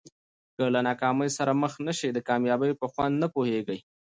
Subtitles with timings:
[0.55, 3.77] که له ناکامۍ سره مخ نه سې د کامیابۍ په خوند نه پوهېږې.